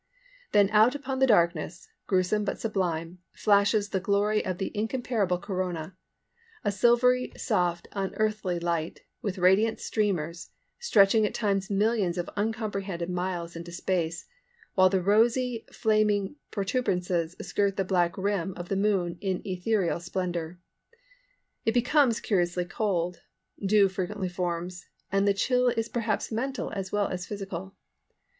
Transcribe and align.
Then 0.51 0.71
out 0.71 0.95
upon 0.95 1.19
the 1.19 1.27
darkness, 1.27 1.87
gruesome 2.07 2.43
but 2.43 2.59
sublime, 2.59 3.19
flashes 3.33 3.89
the 3.89 3.99
glory 3.99 4.43
of 4.43 4.57
the 4.57 4.75
incomparable 4.75 5.37
corona, 5.37 5.95
a 6.63 6.71
silvery, 6.71 7.31
soft, 7.37 7.87
unearthly 7.91 8.59
light, 8.59 9.01
with 9.21 9.37
radiant 9.37 9.79
streamers, 9.79 10.49
stretching 10.79 11.23
at 11.23 11.35
times 11.35 11.69
millions 11.69 12.17
of 12.17 12.31
uncomprehended 12.35 13.11
miles 13.11 13.55
into 13.55 13.71
space, 13.71 14.25
while 14.73 14.89
the 14.89 15.03
rosy, 15.03 15.67
flaming 15.71 16.35
protuberances 16.49 17.35
skirt 17.39 17.77
the 17.77 17.85
black 17.85 18.17
rim 18.17 18.53
of 18.57 18.69
the 18.69 18.75
Moon 18.75 19.19
in 19.21 19.39
ethereal 19.45 19.99
splendour. 19.99 20.57
It 21.63 21.73
becomes 21.75 22.19
curiously 22.19 22.65
cold, 22.65 23.21
dew 23.63 23.87
frequently 23.87 24.29
forms, 24.29 24.87
and 25.11 25.27
the 25.27 25.33
chill 25.35 25.67
is 25.67 25.87
perhaps 25.89 26.31
mental 26.31 26.71
as 26.71 26.91
well 26.91 27.07
as 27.07 27.27
physical. 27.27 27.75